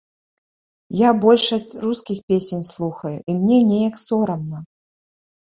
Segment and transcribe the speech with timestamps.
[0.99, 4.65] Я большасць рускіх песень слухаю, і мне неяк сорамна.